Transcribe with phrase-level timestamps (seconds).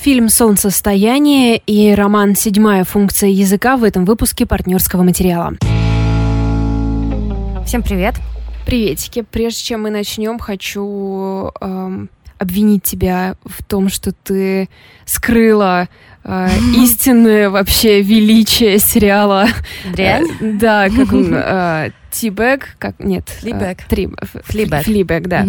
[0.00, 5.52] Фильм «Солнцестояние» и роман «Седьмая функция языка» в этом выпуске партнерского материала.
[7.66, 8.14] Всем привет.
[8.64, 9.22] Приветики.
[9.30, 12.08] Прежде чем мы начнем, хочу эм,
[12.38, 14.70] обвинить тебя в том, что ты
[15.04, 15.90] скрыла
[16.24, 16.48] э,
[16.78, 19.48] истинное вообще величие сериала.
[19.92, 20.24] Дрянь?
[20.40, 21.30] Э, да, как он...
[21.34, 23.82] Э, Тибэг, как нет, Флибэг.
[23.86, 24.82] Флибэг.
[24.82, 25.46] Флибэг, да.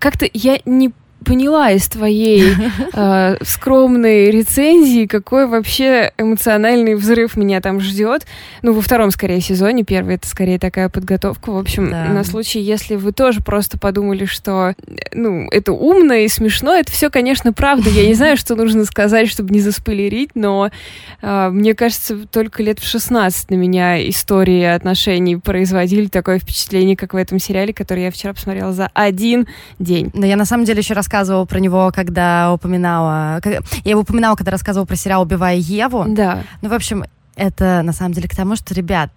[0.00, 0.90] Как-то я не
[1.24, 2.54] поняла из твоей
[2.92, 8.26] э, скромной рецензии, какой вообще эмоциональный взрыв меня там ждет.
[8.62, 9.84] Ну, во втором, скорее, сезоне.
[9.84, 11.50] Первый— это скорее такая подготовка.
[11.50, 12.06] В общем, да.
[12.06, 14.74] на случай, если вы тоже просто подумали, что,
[15.12, 17.90] ну, это умно и смешно, это все, конечно, правда.
[17.90, 20.70] Я не знаю, что нужно сказать, чтобы не заспойлерить, но
[21.22, 27.14] э, мне кажется, только лет в 16 на меня истории отношений производили такое впечатление, как
[27.14, 29.46] в этом сериале, который я вчера посмотрела за один
[29.78, 30.10] день.
[30.14, 33.40] Да, я на самом деле еще раз рассказывала про него, когда упоминала...
[33.84, 36.04] Я его упоминала, когда рассказывала про сериал «Убивая Еву».
[36.08, 36.44] Да.
[36.62, 39.10] Ну, в общем, это на самом деле к тому, что, ребят,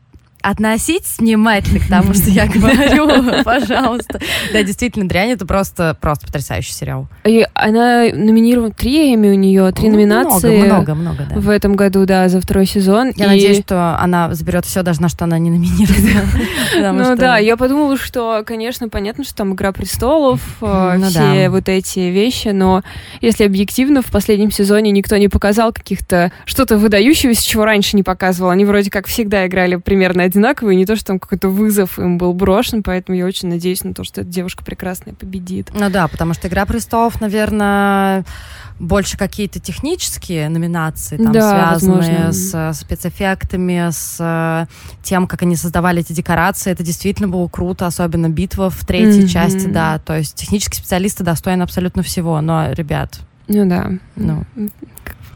[0.44, 4.20] относитесь внимательно к тому, что я говорю, пожалуйста.
[4.52, 7.08] Да, действительно, «Дрянь»— это просто, просто потрясающий сериал.
[7.24, 10.58] И она номинирована, три Эми у нее, три ну, номинации.
[10.58, 11.40] Много, много, много, да.
[11.40, 13.14] В этом году, да, за второй сезон.
[13.16, 16.24] Я надеюсь, что она заберет все, даже на что она не номинирована.
[17.04, 21.70] Ну да, я подумала, что, конечно, понятно, что там «Игра престолов», э, ну все вот
[21.70, 22.84] эти вещи, но
[23.22, 28.50] если объективно, в последнем сезоне никто не показал каких-то что-то выдающегося, чего раньше не показывал.
[28.50, 32.34] Они вроде как всегда играли примерно одинаковые, не то, что там какой-то вызов им был
[32.34, 35.70] брошен, поэтому я очень надеюсь на то, что эта девушка прекрасная победит.
[35.74, 38.26] Ну да, потому что «Игра престолов», наверное,
[38.80, 42.74] больше какие-то технические номинации, там, да, связанные возможно.
[42.74, 44.66] с спецэффектами, с э,
[45.04, 46.72] тем, как они создавали эти декорации.
[46.72, 49.28] Это действительно было круто, особенно битва в третьей mm-hmm.
[49.28, 50.00] части, да.
[50.00, 52.40] То есть технические специалисты достойны абсолютно всего.
[52.42, 53.20] Но, ребят...
[53.48, 53.92] Ну да.
[54.16, 54.46] Ну,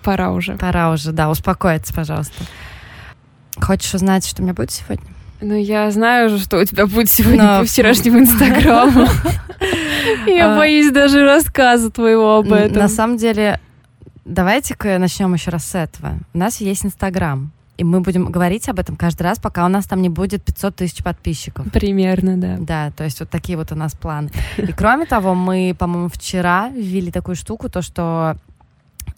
[0.04, 0.56] пора уже.
[0.56, 1.30] Пора уже, да.
[1.30, 2.44] Успокоиться, пожалуйста.
[3.62, 5.06] Хочешь узнать, что у меня будет сегодня?
[5.40, 7.60] Ну, я знаю же, что у тебя будет сегодня Но...
[7.60, 9.08] по вчерашнему инстаграму.
[10.26, 10.58] Я а.
[10.58, 12.78] боюсь даже рассказа твоего об этом.
[12.78, 13.60] На самом деле,
[14.26, 16.18] давайте-ка начнем еще раз с этого.
[16.34, 17.52] У нас есть инстаграм.
[17.78, 20.76] И мы будем говорить об этом каждый раз, пока у нас там не будет 500
[20.76, 21.72] тысяч подписчиков.
[21.72, 22.58] Примерно, да.
[22.60, 24.32] Да, то есть вот такие вот у нас планы.
[24.58, 28.38] И кроме того, мы, по-моему, вчера ввели такую штуку, то, что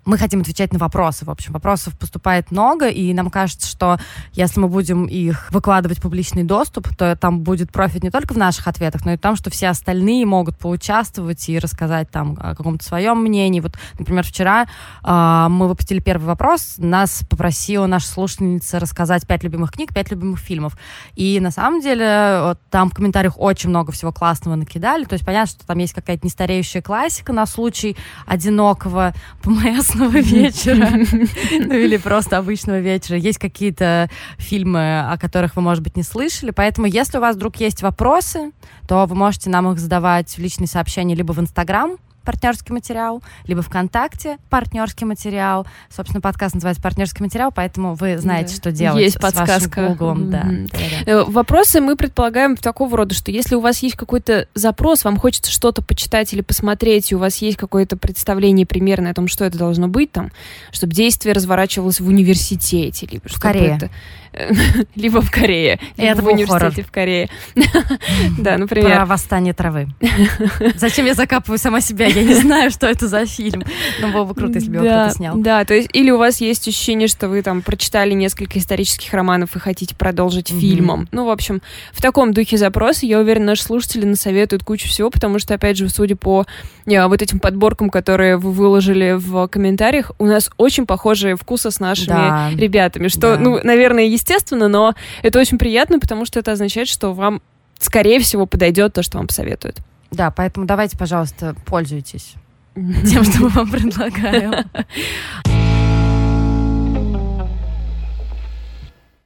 [0.10, 1.24] мы хотим отвечать на вопросы.
[1.24, 4.00] В общем, вопросов поступает много, и нам кажется, что
[4.34, 8.38] если мы будем их выкладывать в публичный доступ, то там будет профит не только в
[8.38, 12.56] наших ответах, но и в том, что все остальные могут поучаствовать и рассказать там о
[12.56, 13.60] каком-то своем мнении.
[13.60, 14.66] Вот, например, вчера
[15.04, 20.40] э, мы выпустили первый вопрос, нас попросила наша слушательница рассказать пять любимых книг, пять любимых
[20.40, 20.76] фильмов.
[21.16, 25.04] И на самом деле вот, там в комментариях очень много всего классного накидали.
[25.04, 30.90] То есть понятно, что там есть какая-то нестареющая классика на случай одинокого ПМС прекрасного вечера,
[31.68, 33.18] ну или просто обычного вечера.
[33.18, 37.58] Есть какие-то фильмы, о которых вы, может быть, не слышали, поэтому если у вас вдруг
[37.58, 38.52] есть вопросы,
[38.88, 41.98] то вы можете нам их задавать в личные сообщения либо в Инстаграм,
[42.30, 45.66] партнерский материал, либо ВКонтакте партнерский материал.
[45.90, 48.56] Собственно, подкаст называется партнерский материал, поэтому вы знаете, да.
[48.56, 49.82] что делать есть с подсказка.
[49.82, 50.14] вашим Google.
[50.14, 50.70] Mm-hmm.
[51.06, 51.12] Да.
[51.12, 55.52] Э, вопросы мы предполагаем такого рода, что если у вас есть какой-то запрос, вам хочется
[55.52, 59.58] что-то почитать или посмотреть, и у вас есть какое-то представление примерное о том, что это
[59.58, 60.32] должно быть там,
[60.72, 63.90] чтобы действие разворачивалось в университете, либо в Корее.
[64.96, 67.30] либо в Корее, либо это в университете в Корее.
[68.38, 68.98] да, например.
[68.98, 69.88] Про восстание травы.
[70.76, 72.08] Зачем я закапываю сама себя?
[72.20, 73.64] Я не знаю, что это за фильм.
[74.02, 75.38] Но было бы круто, если бы его кто-то снял.
[75.38, 79.56] Да, то есть или у вас есть ощущение, что вы там прочитали несколько исторических романов
[79.56, 81.08] и хотите продолжить фильмом.
[81.12, 81.62] Ну, в общем,
[81.94, 85.90] в таком духе запроса, я уверена, наши слушатели насоветуют кучу всего, потому что, опять же,
[85.90, 86.46] судя по
[86.86, 91.80] э, вот этим подборкам, которые вы выложили в комментариях, у нас очень похожие вкусы с
[91.80, 97.14] нашими ребятами, что, ну, наверное, естественно, но это очень приятно, потому что это означает, что
[97.14, 97.42] вам,
[97.80, 99.78] скорее всего, подойдет то, что вам посоветуют.
[100.12, 102.36] Да, поэтому давайте, пожалуйста, пользуйтесь
[102.76, 104.54] тем, что мы вам предлагаем.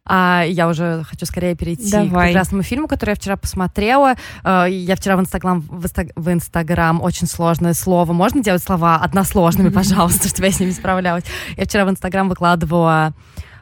[0.05, 2.07] А я уже хочу скорее перейти Давай.
[2.07, 4.15] к прекрасному фильму, который я вчера посмотрела.
[4.43, 8.11] Э, я вчера в Инстаграм, в Инстаграм очень сложное слово.
[8.11, 11.23] Можно делать слова односложными, пожалуйста, чтобы я с ними справлялась?
[11.55, 13.13] Я вчера в Инстаграм выкладывала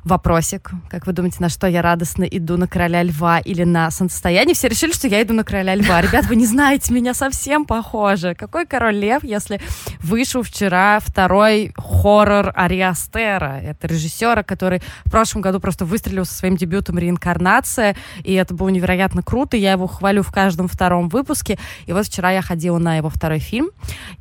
[0.04, 0.72] вопросик.
[0.90, 4.56] Как вы думаете, на что я радостно иду, на короля льва или на солнцестояние?
[4.56, 6.02] Все решили, что я иду на короля льва.
[6.02, 8.36] Ребят, вы не знаете, меня совсем похоже.
[8.36, 9.62] Какой король лев, если
[10.00, 13.60] вышел вчера второй хоррор Ариастера?
[13.62, 18.70] Это режиссера, который в прошлом году просто выстрелил со своим дебютом «Реинкарнация», и это было
[18.70, 19.58] невероятно круто.
[19.58, 21.60] Я его хвалю в каждом втором выпуске.
[21.86, 23.70] И вот вчера я ходила на его второй фильм,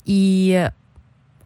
[0.04, 0.70] и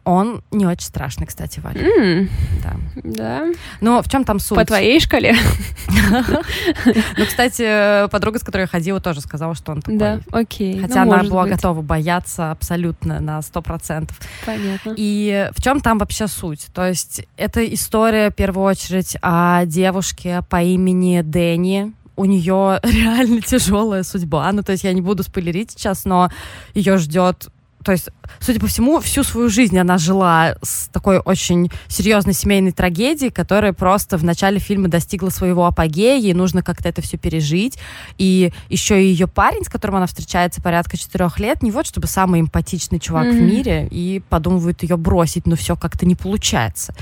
[0.05, 1.81] Он не очень страшный, кстати, Валя.
[1.81, 2.29] М,
[2.63, 2.75] Да.
[3.03, 3.45] Да.
[3.81, 4.55] Но в чем там суть?
[4.57, 5.35] По твоей шкале?
[7.17, 9.97] Ну, кстати, подруга, с которой я ходила, тоже сказала, что он такой.
[9.97, 10.79] Да, окей.
[10.79, 14.09] Хотя Ну, она может была готова бояться абсолютно на 100%.
[14.45, 14.93] Понятно.
[14.95, 16.67] И в чем там вообще суть?
[16.73, 21.93] То есть это история, в первую очередь, о девушке по имени Дэнни.
[22.15, 24.51] У нее реально тяжелая судьба.
[24.51, 26.29] Ну, то есть я не буду спойлерить сейчас, но
[26.73, 27.49] ее ждет
[27.83, 28.09] то есть,
[28.39, 33.73] судя по всему, всю свою жизнь она жила с такой очень серьезной семейной трагедией, которая
[33.73, 37.77] просто в начале фильма достигла своего апогея, ей нужно как-то это все пережить.
[38.17, 42.07] И еще и ее парень, с которым она встречается порядка четырех лет, не вот чтобы
[42.07, 43.47] самый эмпатичный чувак в Мгм.
[43.47, 46.93] мире, и подумывает ее бросить, но все как-то не получается.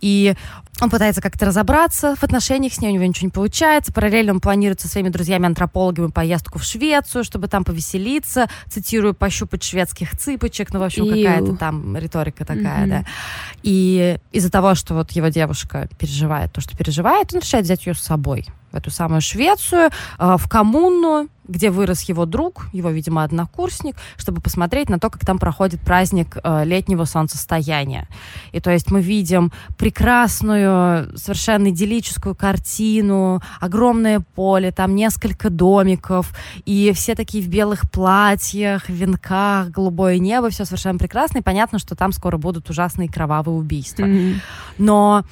[0.00, 0.34] И
[0.80, 3.92] он пытается как-то разобраться в отношениях с ней, у него ничего не получается.
[3.92, 10.16] Параллельно он планирует со своими друзьями-антропологами поездку в Швецию, чтобы там повеселиться, цитирую, пощупать шведских
[10.16, 13.04] цыпочек, ну, в общем, какая-то там риторика такая, да.
[13.62, 17.94] И из-за того, что вот его девушка переживает то, что переживает, он решает взять ее
[17.94, 23.24] с собой в эту самую Швецию, э, в коммуну, где вырос его друг, его, видимо,
[23.24, 28.06] однокурсник, чтобы посмотреть на то, как там проходит праздник э, летнего солнцестояния.
[28.52, 36.34] И то есть мы видим прекрасную, совершенно идиллическую картину, огромное поле, там несколько домиков,
[36.66, 41.96] и все такие в белых платьях, венках, голубое небо, все совершенно прекрасно, и понятно, что
[41.96, 44.04] там скоро будут ужасные кровавые убийства.
[44.04, 44.40] Мгм.
[44.76, 45.24] Но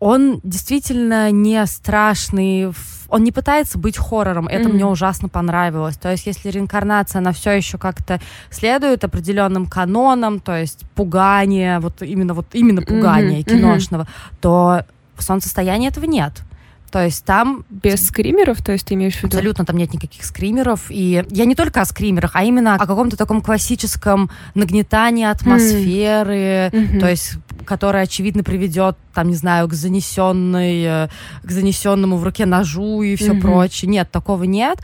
[0.00, 2.72] он действительно не страшный,
[3.08, 4.74] он не пытается быть хоррором, это Мгм.
[4.76, 5.96] мне ужасно понравилось.
[5.96, 12.02] То есть, если реинкарнация, она все еще как-то следует определенным канонам, то есть пугание, вот
[12.02, 14.06] именно вот именно пугание Мгм, киношного,
[14.40, 14.84] то
[15.16, 16.42] в солнцестоянии этого нет.
[16.90, 19.36] То есть там Без скримеров, то есть ты имеешь в виду?
[19.36, 20.86] Абсолютно там нет никаких скримеров.
[20.90, 27.00] И я не только о скримерах, а именно о каком-то таком классическом нагнетании атмосферы, Мгм.
[27.00, 27.34] то есть
[27.68, 31.08] которое, очевидно, приведет, там, не знаю, к занесенной, э,
[31.42, 33.40] к занесенному в руке ножу и все Мгм.
[33.42, 33.90] прочее.
[33.90, 34.78] Нет, такого нет.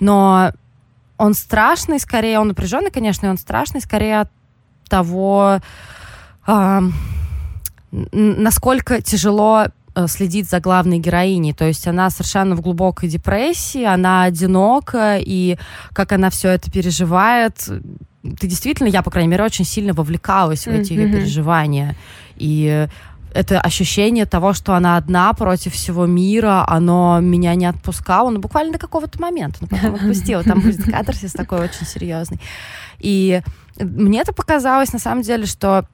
[0.00, 0.52] Но
[1.18, 4.30] он страшный, скорее, он напряженный, конечно, и он страшный, скорее от
[4.88, 5.60] того,
[6.46, 6.92] н-
[8.42, 11.52] насколько тяжело э, следить за главной героиней.
[11.52, 15.58] То есть она совершенно в глубокой депрессии, она одинока, и
[15.92, 17.68] как она все это переживает.
[18.22, 21.96] Ты действительно, я, по крайней мере, очень сильно вовлекалась в эти ее переживания.
[22.36, 22.88] И
[23.34, 28.72] это ощущение того, что она одна против всего мира, оно меня не отпускало, ну, буквально
[28.72, 30.42] до какого-то момента, но потом отпустило.
[30.44, 32.40] Там будет катарсис такой очень серьезный.
[32.98, 33.42] И
[33.78, 35.86] мне это показалось, на самом деле, что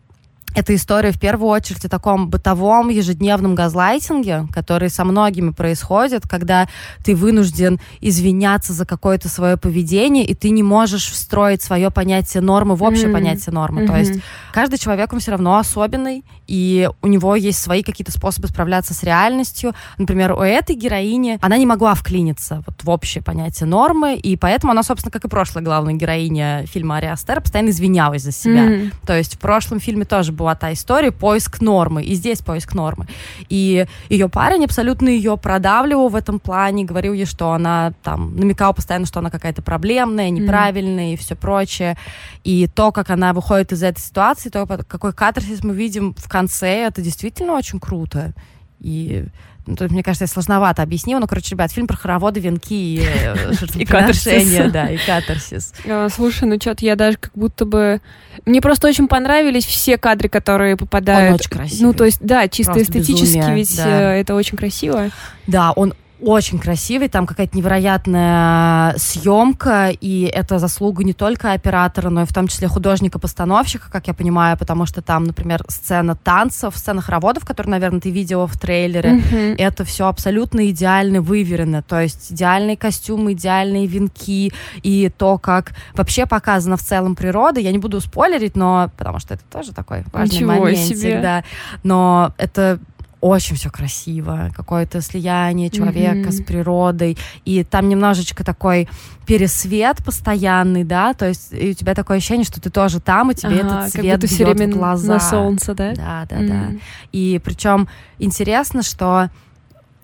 [0.55, 6.69] эта история в первую очередь о таком бытовом ежедневном газлайтинге, который со многими происходит, когда
[7.05, 12.75] ты вынужден извиняться за какое-то свое поведение, и ты не можешь встроить свое понятие нормы
[12.75, 13.13] в общее Мгм.
[13.15, 13.87] понятие нормы.
[13.87, 13.99] То Мгм.
[14.01, 14.13] есть
[14.53, 19.03] каждый человек, он все равно особенный, и у него есть свои какие-то способы справляться с
[19.03, 19.75] реальностью.
[19.99, 24.73] Например, у этой героини она не могла вклиниться вот в общее понятие нормы, и поэтому
[24.73, 28.63] она, собственно, как и прошлая главная героиня фильма Ари Астер, постоянно извинялась за себя.
[28.65, 28.93] Мгм.
[29.07, 33.07] То есть в прошлом фильме тоже была та история поиск нормы, и здесь поиск нормы.
[33.51, 38.73] И ее парень абсолютно ее продавливал в этом плане, говорил ей, что она там намекал
[38.73, 41.97] постоянно, что она какая-то проблемная, неправильная и все прочее.
[42.45, 46.87] И то, как она выходит из этой ситуации, то, какой катарсис мы видим в конце,
[46.87, 48.33] это действительно очень круто.
[48.81, 49.25] И
[49.69, 51.19] ну, тут, мне кажется, я сложновато объяснила.
[51.19, 54.73] Ну, короче, ребят, фильм про хороводы, венки и, э, жертвоприношения, катарсис.
[54.73, 55.75] да, и катарсис.
[55.87, 58.01] А, Слушай, ну что-то я даже как будто бы...
[58.47, 61.29] Мне просто очень понравились все кадры, которые попадают.
[61.29, 61.83] Он очень красивый.
[61.83, 64.15] Ну, то есть, да, чисто Просто эстетически, безумие, ведь да.
[64.15, 65.11] э, это очень красиво.
[65.47, 72.23] Да, он очень красивый, там какая-то невероятная съемка, и это заслуга не только оператора, но
[72.23, 77.01] и в том числе художника-постановщика, как я понимаю, потому что там, например, сцена танцев, сцена
[77.01, 79.55] хороводов, которую, наверное, ты видела в трейлере, Мгм.
[79.59, 81.83] это все абсолютно идеально выверено.
[81.83, 87.61] То есть идеальные костюмы, идеальные венки и то, как вообще показана в целом природа.
[87.61, 91.21] Я не буду спойлерить, но потому что это тоже такой важный Ничего моментик, себе.
[91.21, 91.45] да.
[91.83, 92.79] Но это
[93.21, 96.33] очень все красиво, какое-то слияние человека Мгм.
[96.33, 98.89] с природой, и там немножечко такой
[99.27, 103.35] пересвет постоянный, да, то есть и у тебя такое ощущение, что ты тоже там, и
[103.35, 105.15] тебе Ага, этот как свет будто все время в глаза.
[105.15, 105.95] на солнце, да?
[105.95, 106.55] Да, да, да.
[106.69, 106.81] М.
[107.13, 109.31] И причем интересно, что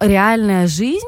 [0.01, 1.07] реальная жизнь,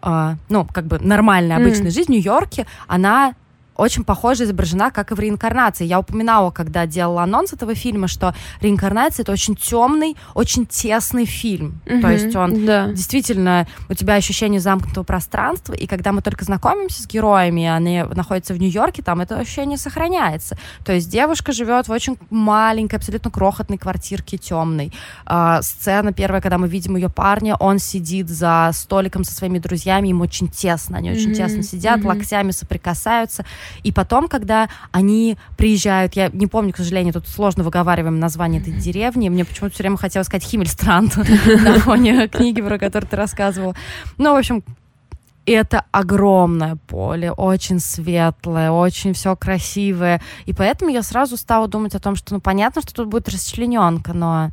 [0.00, 3.34] а, ну, как бы нормальная, обычная жизнь в Нью-Йорке, она
[3.78, 5.86] очень похоже изображена, как и в реинкарнации.
[5.86, 11.80] Я упоминала, когда делала анонс этого фильма, что реинкарнация это очень темный, очень тесный фильм.
[11.86, 12.88] Mm-hmm, То есть он да.
[12.88, 18.52] действительно у тебя ощущение замкнутого пространства, и когда мы только знакомимся с героями, они находятся
[18.52, 20.58] в Нью-Йорке, там это ощущение сохраняется.
[20.84, 24.92] То есть девушка живет в очень маленькой, абсолютно крохотной квартирке темной.
[25.24, 30.08] А, сцена первая, когда мы видим ее парня, он сидит за столиком со своими друзьями,
[30.08, 31.34] им очень тесно, они очень mm-hmm.
[31.34, 32.06] тесно сидят, mm-hmm.
[32.06, 33.44] локтями соприкасаются.
[33.82, 38.72] И потом, когда они приезжают, я не помню, к сожалению, тут сложно выговариваем название этой
[38.72, 43.74] деревни, мне почему-то все время хотелось сказать Химмельстранд на фоне книги, про которую ты рассказывал.
[44.16, 44.62] Ну, в общем,
[45.46, 50.20] это огромное поле, очень светлое, очень все красивое.
[50.46, 54.12] И поэтому я сразу стала думать о том, что, ну, понятно, что тут будет расчлененка,
[54.12, 54.50] но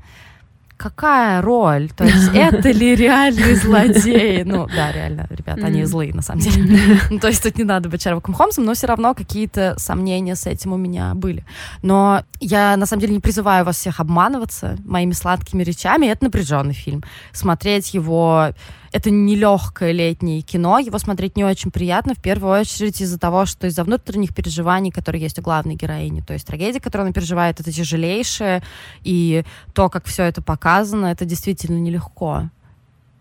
[0.78, 1.90] какая роль?
[1.96, 4.44] То есть это ли реальный злодей?
[4.44, 7.00] Ну, да, реально, ребята, они злые, на самом деле.
[7.10, 10.46] Ну, то есть тут не надо быть Шерлоком Холмсом, но все равно какие-то сомнения с
[10.46, 11.46] этим у меня были.
[11.82, 16.08] Но я, на самом деле, не призываю вас всех обманываться моими сладкими речами.
[16.08, 17.04] Это напряженный фильм.
[17.32, 18.52] Смотреть его
[18.96, 23.68] это нелегкое летнее кино, его смотреть не очень приятно, в первую очередь из-за того, что
[23.68, 26.22] из-за внутренних переживаний, которые есть у главной героини.
[26.22, 28.64] То есть трагедия, которую она переживает, это тяжелейшее,
[29.04, 30.65] и то, как все это показано,
[31.06, 32.50] это действительно нелегко.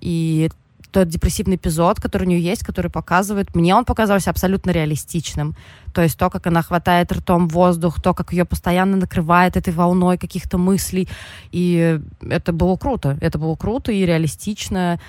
[0.00, 0.48] И
[0.94, 5.56] тот депрессивный эпизод, который у нее есть, который показывает, мне он показался абсолютно реалистичным.
[5.92, 10.18] То есть то, как она хватает ртом воздух, то, как ее постоянно накрывает этой волной
[10.18, 11.08] каких-то мыслей.
[11.52, 13.18] И это было круто.
[13.20, 15.00] Это было круто и реалистично.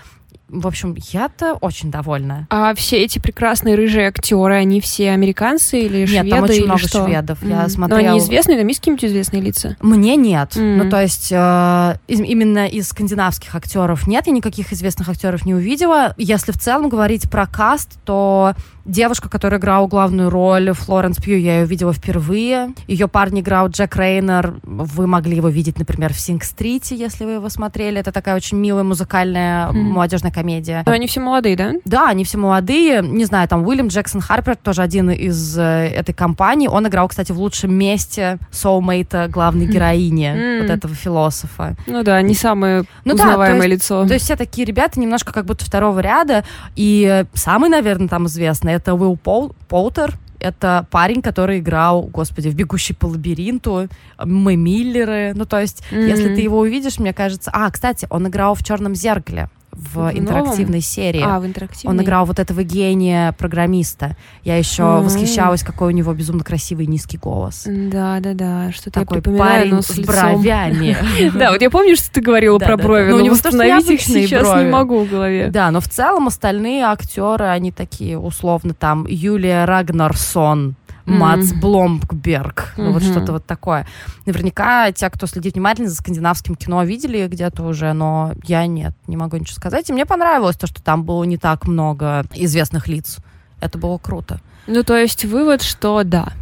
[0.48, 2.48] В общем, я-то очень довольна.
[2.50, 6.26] А все эти прекрасные рыжие актеры, они все американцы или нет, шведы?
[6.26, 7.06] Нет, там очень или много что?
[7.06, 7.44] шведов.
[7.44, 7.50] Mm.
[7.50, 8.02] Я смотрела...
[8.02, 9.76] Но они известные, там есть какие-нибудь известные лица?
[9.82, 10.56] Мне нет.
[10.56, 10.84] Mm.
[10.84, 15.56] Ну, то есть э, из, именно из скандинавских актеров нет, я никаких известных актеров не
[15.56, 16.14] увидела.
[16.18, 18.54] Если в целом говорить про каст, то
[18.86, 22.70] Девушка, которая играла главную роль, Флоренс Пью, я ее видела впервые.
[22.88, 24.60] Ее парень играл Джек Рейнер.
[24.62, 28.00] Вы могли его видеть, например, в Синг-стрите, если вы его смотрели.
[28.00, 29.74] Это такая очень милая музыкальная mm.
[29.74, 30.84] молодежная комедия.
[30.86, 31.72] Но они все молодые, да?
[31.84, 33.02] Да, они все молодые.
[33.02, 36.68] Не знаю, там Уильям Джексон Харпер, тоже один из э, этой компании.
[36.68, 40.62] Он играл, кстати, в лучшем месте соулмейта главной героини, mm.
[40.62, 41.76] вот этого философа.
[41.88, 44.08] Ну да, не самое ну, узнаваемое да, то есть, лицо.
[44.08, 46.44] То есть все такие ребята немножко как будто второго ряда.
[46.76, 52.56] И самый, наверное, там известный это Уилл Пол, Полтер, это парень, который играл, господи, в
[52.56, 53.88] «Бегущий по лабиринту»,
[54.24, 55.34] мы Миллеры.
[55.34, 56.08] Ну, то есть, mm-hmm.
[56.08, 57.50] если ты его увидишь, мне кажется...
[57.54, 61.22] А, кстати, он играл в «Черном зеркале» в интерактивной серии.
[61.24, 61.96] А, в интерактивной.
[61.96, 64.16] Он играл вот этого гения программиста.
[64.44, 65.04] Я еще mm-hmm.
[65.04, 67.64] восхищалась, какой у него безумно красивый низкий голос.
[67.66, 68.72] Да, да, да.
[68.72, 70.98] Что-то Такой я припоминаю, парень с, бровями.
[71.36, 75.04] Да, вот я помню, что ты говорила про брови, но восстановить их сейчас не могу
[75.04, 75.50] в голове.
[75.50, 82.92] Да, но в целом остальные актеры, они такие условно там Юлия Рагнарсон, Мац Бломкберг, ну
[82.92, 83.88] вот что-то вот такое.
[84.26, 89.16] Наверняка те, кто следит внимательно за скандинавским кино, видели где-то уже, но я нет, не
[89.16, 89.90] могу ничего сказать.
[89.90, 93.18] И мне понравилось то, что там было не так много известных лиц.
[93.62, 94.42] Это было круто.
[94.68, 96.34] Ну, то есть вывод, что да.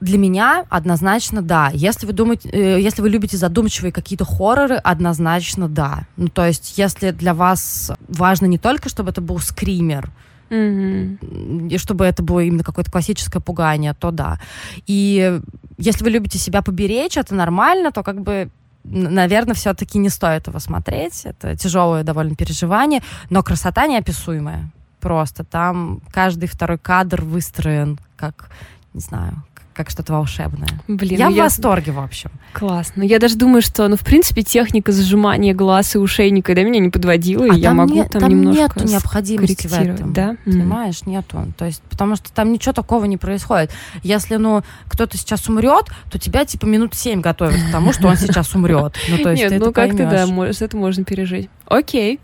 [0.00, 1.70] Для меня однозначно да.
[1.72, 6.06] Если вы думаете, э, если вы любите задумчивые какие-то хорроры, однозначно да.
[6.16, 10.10] Ну, то есть, если для вас важно не только, чтобы это был скример,
[10.52, 11.68] Mm-hmm.
[11.70, 14.38] И чтобы это было именно какое-то классическое пугание, то да.
[14.86, 15.40] И
[15.78, 18.50] если вы любите себя поберечь, это нормально, то как бы
[18.84, 21.22] наверное, все-таки не стоит его смотреть.
[21.24, 24.70] Это тяжелое довольно переживание, но красота неописуемая.
[25.00, 28.50] Просто там каждый второй кадр выстроен как,
[28.92, 29.42] не знаю,
[29.74, 30.68] как что-то волшебное.
[30.88, 31.44] Блин, я ну в я...
[31.44, 32.30] восторге, в общем.
[32.52, 33.02] Классно.
[33.02, 36.90] Я даже думаю, что, ну, в принципе, техника зажимания глаз и ушей никогда меня не
[36.90, 40.12] подводила, а и я могу не, там, там немножко нету необходимости в этом.
[40.12, 40.36] Да?
[40.44, 41.10] Понимаешь, mm.
[41.10, 41.52] нету.
[41.56, 43.70] То есть, потому что там ничего такого не происходит.
[44.02, 48.16] Если, ну, кто-то сейчас умрет, то тебя, типа, минут семь готовят к тому, что он
[48.16, 48.96] сейчас умрет.
[49.08, 51.48] Ну, то есть, Нет, ну, как-то, да, это можно пережить.
[51.66, 52.20] Окей.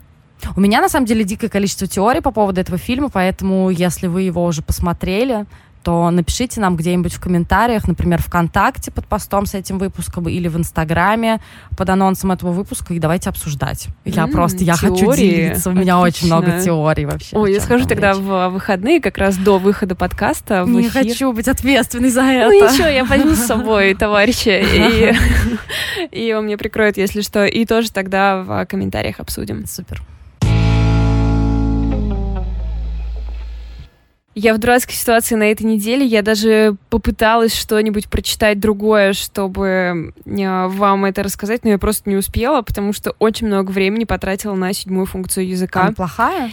[0.57, 4.23] У меня, на самом деле, дикое количество теорий по поводу этого фильма, поэтому, если вы
[4.23, 5.47] его уже посмотрели,
[5.88, 10.54] то напишите нам где-нибудь в комментариях, например, ВКонтакте под постом с этим выпуском или в
[10.59, 11.40] Инстаграме
[11.78, 13.88] под анонсом этого выпуска, и давайте обсуждать.
[14.04, 15.00] Я mm, просто, я теории.
[15.00, 17.35] хочу делиться, у меня очень много теорий вообще.
[17.38, 18.21] Ой, я схожу тогда речь.
[18.21, 20.90] в выходные, как раз до выхода подкаста в Не эфир.
[20.90, 22.50] хочу быть ответственной за это.
[22.50, 25.14] Ну ничего, я возьму с собой товарища, и,
[26.12, 29.66] и он мне прикроет, если что, и тоже тогда в комментариях обсудим.
[29.66, 30.02] Супер.
[34.38, 36.07] Я в дурацкой ситуации на этой неделе.
[36.07, 42.14] Я даже попыталась что-нибудь прочитать другое, чтобы э, вам это рассказать, но я просто не
[42.14, 45.83] успела, потому что очень много времени потратила на седьмую функцию языка.
[45.83, 46.52] Она плохая?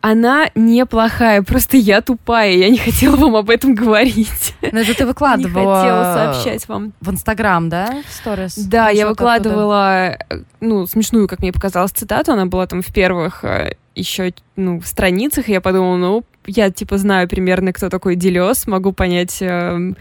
[0.00, 4.54] она неплохая, просто я тупая, я не хотела вам об этом говорить.
[4.62, 5.74] Но это ты выкладывала...
[5.74, 6.92] Не хотела сообщать вам.
[7.00, 8.56] В Инстаграм, да, сторис?
[8.56, 10.44] Да, я выкладывала, оттуда.
[10.60, 14.86] ну, смешную, как мне показалось, цитату, она была там в первых э, еще, ну, в
[14.86, 19.92] страницах, и я подумала, ну, я, типа, знаю примерно, кто такой Делес, могу понять, э,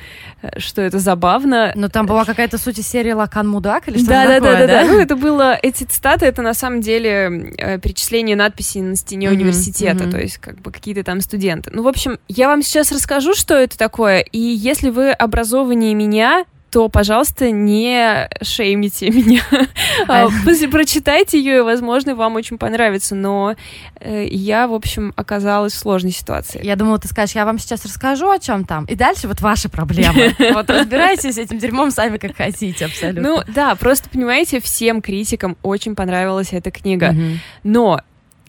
[0.58, 1.72] что это забавно.
[1.76, 4.68] Но там была какая-то суть из серии «Лакан Мудак» или что-то да, такое, да, да,
[4.68, 4.88] да, да.
[4.88, 5.58] Ну, это было...
[5.62, 10.12] Эти цитаты, это на самом деле э, перечисление надписей на стене mm-hmm, университета, mm-hmm.
[10.12, 11.72] то есть как бы какие-то там студенты.
[11.74, 16.46] Ну, в общем, я вам сейчас расскажу, что это такое, и если вы образованнее меня,
[16.76, 19.42] то, пожалуйста, не шеймите меня.
[20.08, 20.28] А,
[20.70, 23.16] прочитайте ее, и, возможно, вам очень понравится.
[23.16, 23.56] Но
[24.02, 26.60] э, я, в общем, оказалась в сложной ситуации.
[26.64, 28.84] Я думала, ты скажешь, я вам сейчас расскажу, о чем там.
[28.86, 30.36] И дальше вот ваши проблемы.
[30.54, 33.22] Вот разбирайтесь с этим дерьмом сами, как хотите, абсолютно.
[33.22, 37.16] Ну, да, просто, понимаете, всем критикам очень понравилась эта книга.
[37.64, 38.02] Но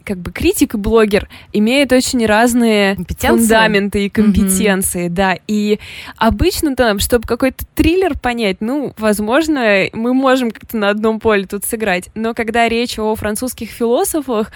[0.07, 5.13] как бы критик и блогер имеют очень разные фундаменты и компетенции, mm-hmm.
[5.13, 5.37] да.
[5.49, 5.81] И
[6.17, 11.65] обычно там, чтобы какой-то триллер понять, ну, возможно, мы можем как-то на одном поле тут
[11.65, 12.09] сыграть.
[12.15, 14.53] Но когда речь о французских философах,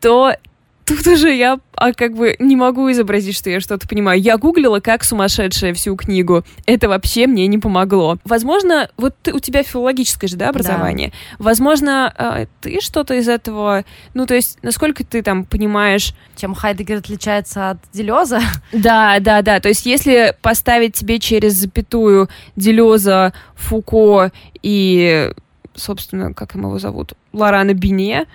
[0.00, 0.34] то
[0.84, 4.20] тут уже я а, как бы не могу изобразить, что я что-то понимаю.
[4.20, 6.44] Я гуглила как сумасшедшая всю книгу.
[6.66, 8.18] Это вообще мне не помогло.
[8.24, 11.12] Возможно, вот ты, у тебя филологическое же, да, образование?
[11.38, 11.44] Да.
[11.44, 13.84] Возможно, а, ты что-то из этого...
[14.14, 16.14] Ну, то есть, насколько ты там понимаешь...
[16.36, 18.40] Чем Хайдегер отличается от Делеза?
[18.72, 19.60] Да, да, да.
[19.60, 25.32] То есть, если поставить тебе через запятую Делеза, Фуко и,
[25.74, 27.14] собственно, как ему его зовут?
[27.32, 28.26] Лорана Бине,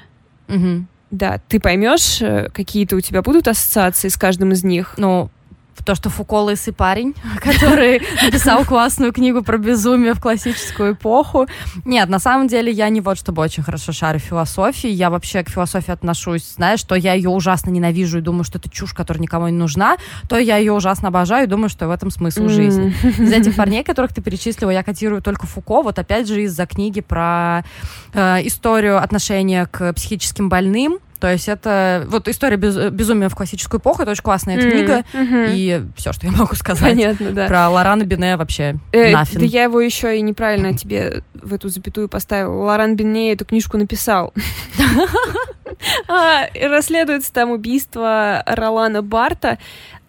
[0.48, 4.96] угу да, ты поймешь, э, какие-то у тебя будут ассоциации с каждым из них.
[4.98, 5.30] Ну,
[5.84, 11.48] то, что Фуко лысый парень, который написал классную книгу про безумие в классическую эпоху.
[11.86, 14.90] Нет, на самом деле я не вот чтобы очень хорошо шарю философии.
[14.90, 18.70] Я вообще к философии отношусь, знаешь, что я ее ужасно ненавижу и думаю, что это
[18.70, 19.98] чушь, которая никому не нужна,
[20.30, 22.96] то я ее ужасно обожаю и думаю, что в этом смысл жизни.
[23.04, 27.02] Из этих парней, которых ты перечислила, я котирую только Фуко, вот опять же из-за книги
[27.02, 27.64] про
[28.14, 33.80] э, историю отношения к психическим больным, то есть это вот история без, безумия в классическую
[33.80, 34.72] эпоху, это очень классная mm-hmm.
[34.72, 35.56] книга, mm-hmm.
[35.56, 36.94] и все, что я могу сказать.
[36.94, 37.48] Понятно, да.
[37.48, 39.40] Про Лорана Бине вообще э, нафиг.
[39.40, 42.60] Да я его еще и неправильно тебе в эту запятую поставил.
[42.62, 44.34] Лоран Бине эту книжку написал.
[46.08, 49.58] А, расследуется там убийство Ролана Барта.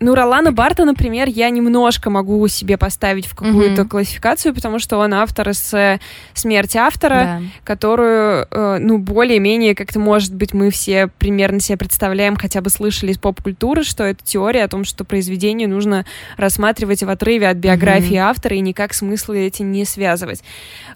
[0.00, 3.88] Ну, Ролана Барта, например, я немножко могу себе поставить в какую-то mm-hmm.
[3.88, 5.98] классификацию, потому что он автор с
[6.34, 7.40] смерти автора, да.
[7.64, 13.11] которую, э, ну, более-менее, как-то, может быть, мы все примерно себе представляем, хотя бы слышали
[13.11, 16.06] из поп-культуры, что это теория о том, что произведение нужно
[16.37, 18.30] рассматривать в отрыве от биографии mm-hmm.
[18.30, 20.44] автора и никак смыслы эти не связывать.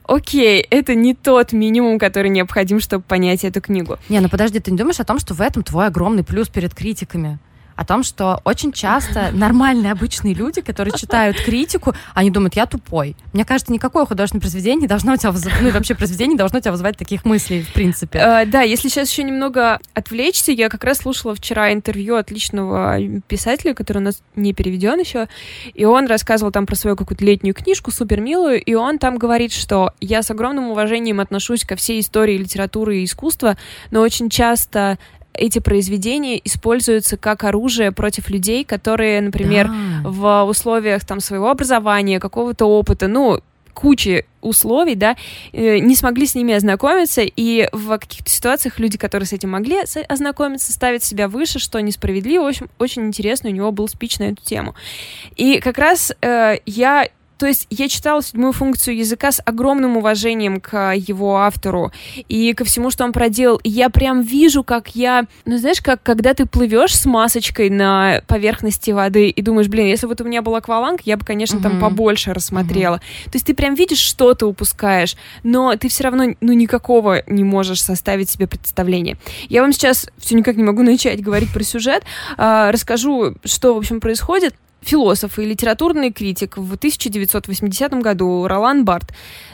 [0.04, 3.98] Окей, это не тот минимум, который необходим, чтобы понять эту книгу.
[4.08, 6.74] Не, ну подожди, ты не думаешь о том, что в этом твой огромный плюс перед
[6.74, 7.40] критиками?
[7.76, 13.16] О том, что очень часто нормальные обычные люди, которые читают критику, они думают, я тупой.
[13.32, 16.38] Мне кажется, никакое художественное произведение не должно у тебя вызывать, ну и вообще произведение не
[16.38, 18.18] должно у тебя вызывать таких мыслей, в принципе.
[18.18, 23.74] Uh, да, если сейчас еще немного отвлечься, я как раз слушала вчера интервью отличного писателя,
[23.74, 25.28] который у нас не переведен еще,
[25.74, 29.52] и он рассказывал там про свою какую-то летнюю книжку, супер милую, и он там говорит,
[29.52, 33.56] что я с огромным уважением отношусь ко всей истории литературы и искусства,
[33.90, 34.98] но очень часто
[35.34, 40.08] эти произведения используются как оружие против людей, которые, например, да.
[40.08, 43.40] в условиях там своего образования, какого-то опыта, ну,
[43.72, 45.16] кучи условий, да,
[45.52, 49.78] э, не смогли с ними ознакомиться, и в каких-то ситуациях люди, которые с этим могли
[50.08, 52.44] ознакомиться, ставят себя выше, что несправедливо.
[52.44, 54.74] В общем, очень интересно, у него был спич на эту тему.
[55.36, 57.08] И как раз э, я
[57.42, 61.90] то есть я читала седьмую функцию языка с огромным уважением к его автору
[62.28, 63.56] и ко всему, что он проделал.
[63.64, 65.26] И я прям вижу, как я...
[65.44, 70.06] Ну, знаешь, как когда ты плывешь с масочкой на поверхности воды и думаешь, блин, если
[70.06, 71.62] вот у меня был акваланг, я бы, конечно, uh-huh.
[71.62, 72.98] там побольше рассмотрела.
[72.98, 73.30] Uh-huh.
[73.32, 77.42] То есть ты прям видишь, что ты упускаешь, но ты все равно, ну, никакого не
[77.42, 79.16] можешь составить себе представление.
[79.48, 82.04] Я вам сейчас все никак не могу начать говорить про сюжет.
[82.36, 89.12] А, расскажу, что, в общем, происходит философ и литературный критик в 1980 году Ролан Барт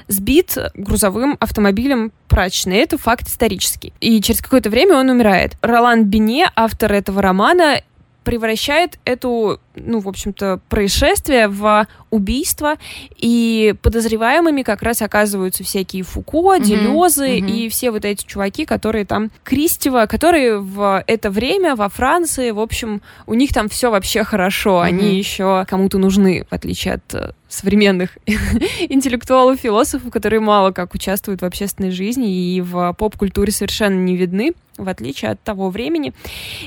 [0.09, 2.79] сбит грузовым автомобилем прачечной.
[2.79, 3.93] Это факт исторический.
[4.01, 5.57] И через какое-то время он умирает.
[5.63, 7.83] Ролан Бине, автор этого романа,
[8.29, 12.75] превращает эту, ну, в общем-то, происшествие в убийство,
[13.17, 17.51] и подозреваемыми как раз оказываются всякие Фуко, Делезы mm-hmm.
[17.51, 22.61] и все вот эти чуваки, которые там Кристева, которые в это время во Франции, в
[22.61, 24.87] общем, у них там все вообще хорошо, mm-hmm.
[24.89, 28.19] они еще кому-то нужны, в отличие от э, современных
[28.89, 34.53] интеллектуалов, философов, которые мало как участвуют в общественной жизни и в поп-культуре совершенно не видны.
[34.77, 36.13] в отличие от того времени.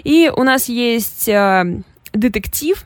[0.04, 1.82] И у нас есть э,
[2.14, 2.84] детектив,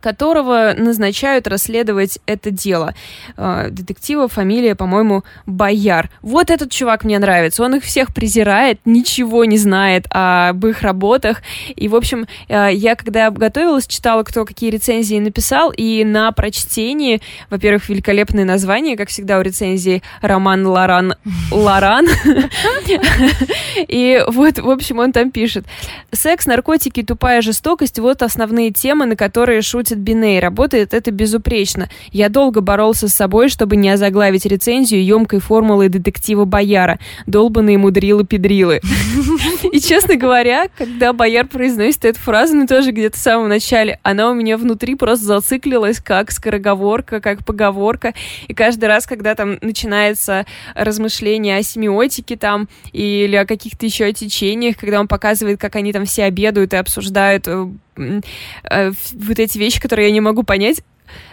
[0.00, 2.94] которого назначают расследовать это дело.
[3.36, 6.10] А, детектива фамилия, по-моему, Бояр.
[6.22, 7.62] Вот этот чувак мне нравится.
[7.62, 11.42] Он их всех презирает, ничего не знает об их работах.
[11.74, 17.20] И, в общем, а, я когда готовилась, читала, кто какие рецензии написал, и на прочтении,
[17.50, 21.14] во-первых, великолепное название, как всегда у рецензии, роман Лоран
[21.50, 22.06] Лоран.
[23.88, 25.64] И вот, в общем, он там пишет.
[26.12, 31.88] Секс, наркотики, тупая жестокость— вот основные темы, на которые шутят шутит Биней, работает это безупречно.
[32.12, 36.98] Я долго боролся с собой, чтобы не озаглавить рецензию емкой формулой детектива Бояра.
[37.26, 38.80] Долбанные мудрилы-педрилы.
[39.72, 44.30] И, честно говоря, когда Бояр произносит эту фразу, ну, тоже где-то в самом начале, она
[44.30, 48.14] у меня внутри просто зациклилась как скороговорка, как поговорка.
[48.46, 54.76] И каждый раз, когда там начинается размышление о семиотике там или о каких-то еще течениях,
[54.76, 60.08] когда он показывает, как они там все обедают и обсуждают э, вот эти вещи, которые
[60.08, 60.82] я не могу понять,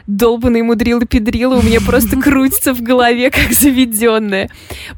[0.07, 4.49] долбанные мудрилы-педрилы у меня просто крутится в голове, как заведенная.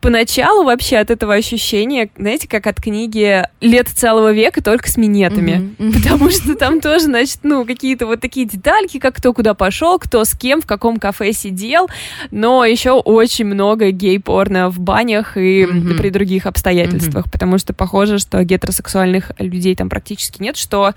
[0.02, 5.76] Поначалу вообще от этого ощущения, знаете, как от книги «Лет целого века» только с минетами.
[5.78, 10.24] Потому что там тоже, значит, ну, какие-то вот такие детальки, как кто куда пошел, кто
[10.26, 11.88] с кем, в каком кафе сидел,
[12.32, 15.66] но еще очень много гей-порно в банях и
[15.98, 20.94] при других обстоятельствах, потому что похоже, что гетеросексуальных людей там практически нет, что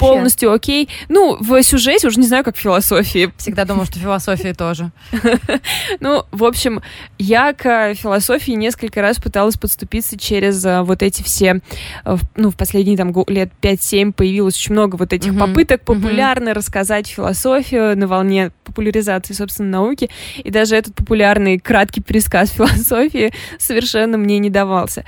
[0.00, 0.88] полностью окей.
[1.08, 4.90] Ну, в сюжете уже не знаю, как философии Всегда думала, что философия тоже.
[6.00, 6.82] Ну, в общем,
[7.18, 11.60] я к философии несколько раз пыталась подступиться через э, вот эти все,
[12.04, 17.08] э, ну, в последние там лет 5-7 появилось очень много вот этих попыток популярно рассказать
[17.08, 20.10] философию на волне популяризации, собственно, науки.
[20.36, 25.04] И даже этот популярный краткий пересказ философии совершенно мне не давался.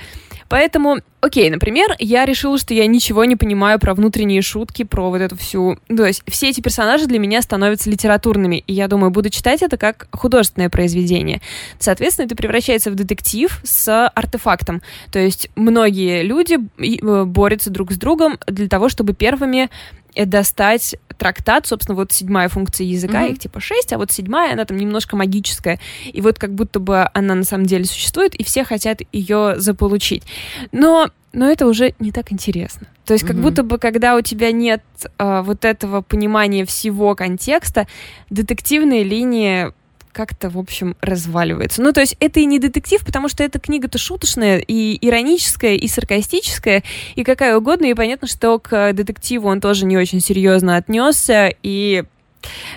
[0.51, 5.21] Поэтому, окей, например, я решила, что я ничего не понимаю про внутренние шутки, про вот
[5.21, 5.79] эту всю...
[5.87, 9.77] То есть все эти персонажи для меня становятся литературными, и я думаю, буду читать это
[9.77, 11.39] как художественное произведение.
[11.79, 14.81] Соответственно, это превращается в детектив с артефактом.
[15.09, 19.69] То есть многие люди э, борются друг с другом для того, чтобы первыми
[20.15, 23.31] достать трактат, собственно, вот седьмая функция языка, mm-hmm.
[23.33, 25.79] их типа шесть, а вот седьмая, она там немножко магическая.
[26.11, 30.23] И вот как будто бы она на самом деле существует, и все хотят ее заполучить.
[30.71, 32.87] Но но это уже не так интересно.
[33.05, 33.41] То есть, как mm-hmm.
[33.41, 34.83] будто бы, когда у тебя нет
[35.17, 37.87] э, вот этого понимания всего контекста,
[38.29, 39.71] детективные линии
[40.11, 41.81] как-то, в общем, разваливается.
[41.81, 45.87] Ну, то есть это и не детектив, потому что эта книга-то шуточная, и ироническая, и
[45.87, 46.83] саркастическая,
[47.15, 52.03] и какая угодно, и понятно, что к детективу он тоже не очень серьезно отнесся, и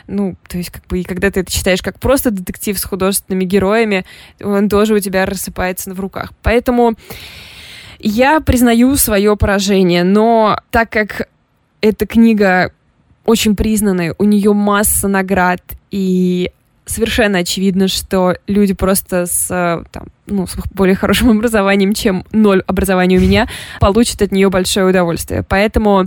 [0.06, 3.44] ну, то есть, как бы, и когда ты это читаешь как просто детектив с художественными
[3.44, 4.04] героями,
[4.42, 6.32] он тоже у тебя рассыпается в руках.
[6.42, 6.94] Поэтому
[7.98, 11.28] я признаю свое поражение, но так как
[11.80, 12.72] эта книга
[13.24, 16.50] очень признанная, у нее масса наград, и
[16.86, 19.48] совершенно очевидно, что люди просто с,
[19.90, 23.48] там, ну, с более хорошим образованием, чем ноль образования у меня,
[23.80, 25.42] получат от нее большое удовольствие.
[25.42, 26.06] Поэтому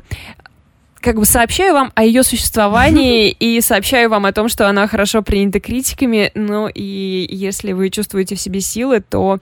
[0.99, 5.21] как бы сообщаю вам о ее существовании и сообщаю вам о том, что она хорошо
[5.21, 6.31] принята критиками.
[6.35, 9.39] Ну и если вы чувствуете в себе силы, то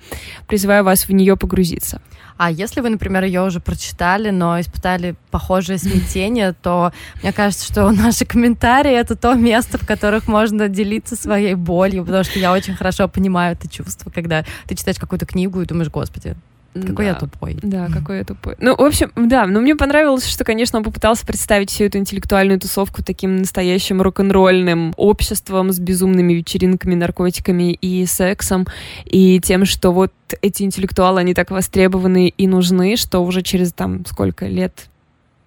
[0.47, 2.01] призываю вас в нее погрузиться.
[2.37, 7.89] А если вы, например, ее уже прочитали, но испытали похожее смятение, то мне кажется, что
[7.91, 12.75] наши комментарии— это то место, в которых можно делиться своей болью, потому что я очень
[12.75, 16.35] хорошо понимаю это чувство, когда ты читаешь какую-то книгу и думаешь, господи,
[16.81, 17.11] какой да.
[17.11, 17.57] я тупой.
[17.61, 18.55] Да, какой я тупой.
[18.59, 22.59] Ну, в общем, да, но мне понравилось, что, конечно, он попытался представить всю эту интеллектуальную
[22.59, 28.67] тусовку таким настоящим рок-н-ролльным обществом с безумными вечеринками, наркотиками и сексом,
[29.05, 30.11] и тем, что вот
[30.41, 34.89] эти интеллектуалы, они так востребованы и нужны, что уже через там сколько лет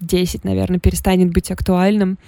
[0.00, 2.18] 10, наверное, перестанет быть актуальным.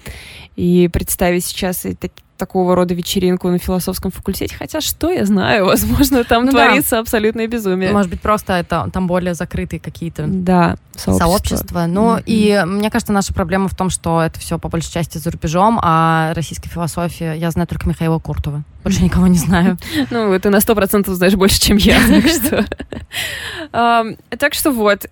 [0.56, 5.66] И представить сейчас и так, такого рода вечеринку на философском факультете, хотя что я знаю,
[5.66, 7.00] возможно, там ну, творится да.
[7.00, 7.92] абсолютное безумие.
[7.92, 11.26] Может быть, просто это там более закрытые какие-то да, сообщества.
[11.26, 11.86] сообщества.
[11.86, 12.22] Ну, mm-hmm.
[12.26, 15.78] и мне кажется, наша проблема в том, что это все по большей части за рубежом,
[15.82, 18.64] а российской философии я знаю только Михаила Куртова.
[18.82, 19.76] Больше никого не знаю.
[20.10, 22.26] Ну, ты на сто процентов знаешь больше, чем я, так
[23.70, 24.08] что...
[24.38, 25.06] Так что вот.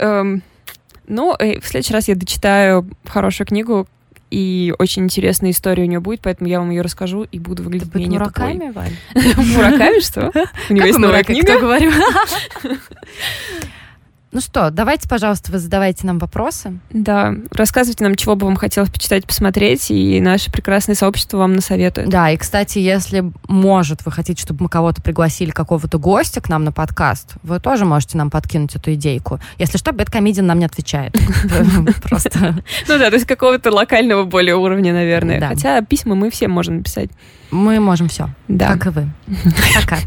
[1.09, 3.89] Ну, в следующий раз я дочитаю хорошую книгу,
[4.31, 7.91] и очень интересная история у нее будет, поэтому я вам ее расскажу и буду выглядеть
[7.93, 8.93] Ты менее Мураками, Валь?
[9.15, 10.31] Мураками, что?
[10.71, 11.59] У него есть новая книга?
[11.59, 11.91] говорю?
[14.31, 16.79] Ну что, давайте, пожалуйста, вы задавайте нам вопросы.
[16.91, 22.11] Да, рассказывайте нам, чего бы вам хотелось почитать, посмотреть, и наше прекрасное сообщество вам насоветует.
[22.11, 26.65] Да, и, кстати, если, может, вы хотите, чтобы мы кого-то пригласили, какого-то гостя к нам
[26.65, 29.41] на подкаст, вы тоже можете нам подкинуть эту идейку.
[29.57, 31.17] Если что, Бэткомедиан нам не отвечает.
[32.03, 32.63] Просто...
[32.87, 35.41] Ну да, то есть какого-то локального более уровня, наверное.
[35.41, 37.09] Хотя письма мы всем можем написать.
[37.51, 38.29] Мы можем все.
[38.47, 38.75] Да.
[38.75, 39.09] Как и вы.
[39.81, 39.99] Пока.